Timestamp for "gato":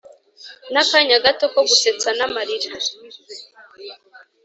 1.25-1.45